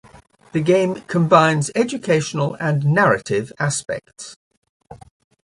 The 0.51 0.61
game 0.61 0.95
combines 1.01 1.69
educational 1.75 2.55
and 2.55 2.83
narrative 2.85 3.53
aspects. 3.59 4.35